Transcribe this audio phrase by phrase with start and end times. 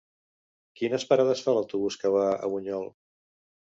[0.79, 2.95] Quines parades fa l'autobús que va a Bunyol?